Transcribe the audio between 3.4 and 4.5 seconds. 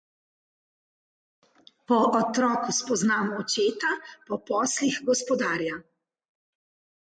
očeta, po